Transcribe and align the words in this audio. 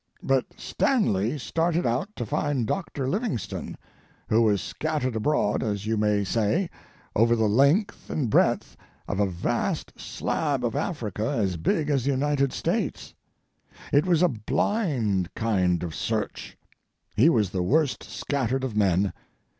But 0.23 0.45
Stanley 0.57 1.37
started 1.37 1.85
out 1.85 2.09
to 2.15 2.25
find 2.25 2.65
Doctor 2.65 3.07
Livingstone, 3.07 3.77
who 4.29 4.41
was 4.41 4.59
scattered 4.59 5.15
abroad, 5.15 5.61
as 5.61 5.85
you 5.85 5.95
may 5.95 6.23
say, 6.23 6.71
over 7.15 7.35
the 7.35 7.47
length 7.47 8.09
and 8.09 8.27
breadth 8.27 8.75
of 9.07 9.19
a 9.19 9.27
vast 9.29 9.93
slab 9.99 10.65
of 10.65 10.75
Africa 10.75 11.29
as 11.37 11.55
big 11.55 11.91
as 11.91 12.03
the 12.05 12.09
United 12.09 12.51
States. 12.51 13.13
It 13.93 14.07
was 14.07 14.23
a 14.23 14.27
blind 14.27 15.31
kind 15.35 15.83
of 15.83 15.93
search. 15.93 16.57
He 17.15 17.29
was 17.29 17.51
the 17.51 17.61
worst 17.61 18.01
scattered 18.03 18.63
of 18.63 18.75
men. 18.75 19.13